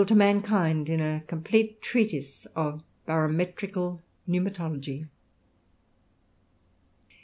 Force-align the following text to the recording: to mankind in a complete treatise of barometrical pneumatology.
to 0.07 0.15
mankind 0.15 0.89
in 0.89 0.99
a 0.99 1.23
complete 1.27 1.79
treatise 1.79 2.47
of 2.55 2.83
barometrical 3.05 4.01
pneumatology. 4.27 5.07